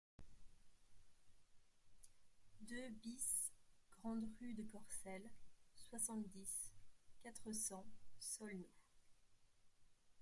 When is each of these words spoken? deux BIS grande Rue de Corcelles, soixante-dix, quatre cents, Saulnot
deux 2.61 2.89
BIS 3.03 3.51
grande 3.91 4.27
Rue 4.39 4.55
de 4.55 4.63
Corcelles, 4.63 5.29
soixante-dix, 5.75 6.71
quatre 7.21 7.51
cents, 7.51 7.85
Saulnot 8.17 8.67